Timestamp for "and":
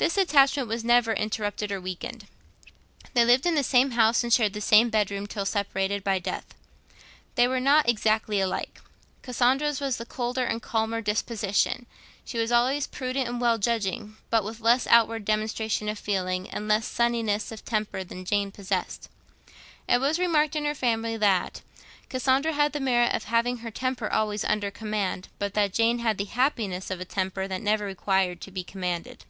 4.22-4.32, 10.42-10.62, 13.28-13.42, 16.48-16.66